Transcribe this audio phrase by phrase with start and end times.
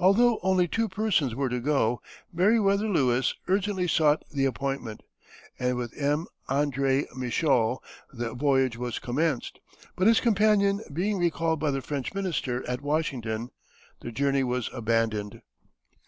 [0.00, 5.04] Although only two persons were to go, Meriwether Lewis urgently sought the appointment,
[5.60, 6.26] and with M.
[6.48, 7.78] André Michaux
[8.12, 9.60] the voyage was commenced;
[9.94, 13.50] but his companion being recalled by the French minister at Washington,
[14.00, 15.40] the journey was abandoned.